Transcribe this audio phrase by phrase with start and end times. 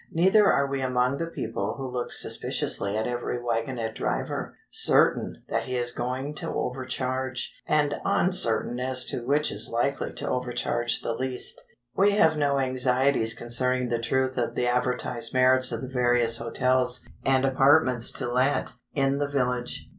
[0.11, 5.65] Neither are we among the people who look suspiciously at every wagonette driver, certain that
[5.65, 11.13] he is going to overcharge, and uncertain as to which is likely to overcharge the
[11.13, 11.61] least.
[11.95, 17.07] We have no anxieties concerning the truth of the advertised merits of the various hotels,
[17.23, 19.87] and apartments to let, in the village.